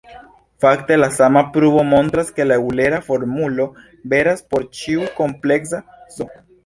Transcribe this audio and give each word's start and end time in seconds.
Fakte, 0.63 0.95
la 1.01 1.09
sama 1.17 1.43
pruvo 1.57 1.83
montras 1.89 2.31
ke 2.39 2.47
la 2.47 2.57
eŭlera 2.63 3.01
formulo 3.09 3.67
veras 4.15 4.45
por 4.55 4.67
ĉiu 4.81 5.07
kompleksa 5.21 5.83
"z". 6.19 6.29